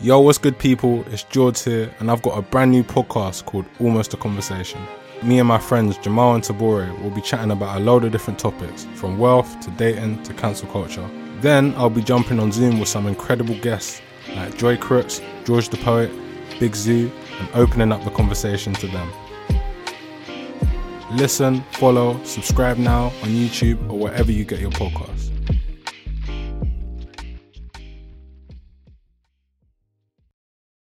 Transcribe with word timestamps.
Yo, 0.00 0.20
what's 0.20 0.38
good, 0.38 0.56
people? 0.56 1.04
It's 1.08 1.24
George 1.24 1.64
here, 1.64 1.92
and 1.98 2.08
I've 2.08 2.22
got 2.22 2.38
a 2.38 2.42
brand 2.42 2.70
new 2.70 2.84
podcast 2.84 3.46
called 3.46 3.64
Almost 3.80 4.14
a 4.14 4.16
Conversation. 4.16 4.80
Me 5.24 5.40
and 5.40 5.48
my 5.48 5.58
friends 5.58 5.98
Jamal 5.98 6.36
and 6.36 6.44
Tabore 6.44 6.96
will 7.02 7.10
be 7.10 7.20
chatting 7.20 7.50
about 7.50 7.78
a 7.78 7.80
load 7.80 8.04
of 8.04 8.12
different 8.12 8.38
topics, 8.38 8.84
from 8.94 9.18
wealth 9.18 9.58
to 9.58 9.72
dating 9.72 10.22
to 10.22 10.32
cancel 10.34 10.68
culture. 10.68 11.04
Then 11.40 11.74
I'll 11.74 11.90
be 11.90 12.00
jumping 12.00 12.38
on 12.38 12.52
Zoom 12.52 12.78
with 12.78 12.88
some 12.88 13.08
incredible 13.08 13.58
guests 13.58 14.00
like 14.36 14.56
Joy 14.56 14.76
Crookes, 14.76 15.20
George 15.44 15.68
the 15.68 15.78
Poet, 15.78 16.12
Big 16.60 16.74
Zuu, 16.74 17.10
and 17.40 17.48
opening 17.54 17.90
up 17.90 18.04
the 18.04 18.10
conversation 18.10 18.74
to 18.74 18.86
them. 18.86 19.10
Listen, 21.10 21.60
follow, 21.72 22.22
subscribe 22.22 22.78
now 22.78 23.06
on 23.06 23.30
YouTube 23.30 23.90
or 23.90 23.98
wherever 23.98 24.30
you 24.30 24.44
get 24.44 24.60
your 24.60 24.70
podcasts. 24.70 25.37